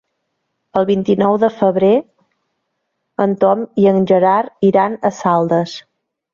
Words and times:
El 0.79 0.87
vint-i-nou 0.89 1.37
de 1.43 1.49
febrer 1.57 1.91
en 3.27 3.37
Tom 3.45 3.63
i 3.85 3.87
en 3.95 4.03
Gerard 4.15 4.69
iran 4.73 5.01
a 5.13 5.17
Saldes. 5.23 5.81